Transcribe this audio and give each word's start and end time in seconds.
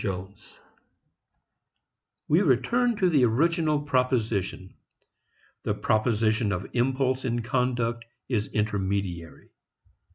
VII 0.03 0.33
We 2.27 2.41
return 2.41 2.97
to 2.97 3.07
the 3.07 3.23
original 3.25 3.81
proposition. 3.83 4.73
The 5.61 5.75
position 5.75 6.51
of 6.51 6.65
impulse 6.73 7.23
in 7.23 7.43
conduct 7.43 8.05
is 8.27 8.47
intermediary. 8.47 9.51